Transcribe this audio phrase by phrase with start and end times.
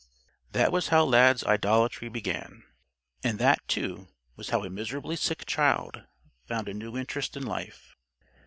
[0.53, 2.63] That was how Lad's idolatry began.
[3.23, 6.07] And that, too, was how a miserably sick child
[6.47, 7.95] found a new interest in life.